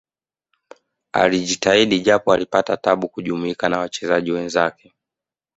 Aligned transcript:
alijitahidi 1.11 1.99
japo 1.99 2.33
alipata 2.33 2.77
tabu 2.77 3.09
kujumuika 3.09 3.69
na 3.69 3.79
wachezaji 3.79 4.31
wenzake 4.31 4.93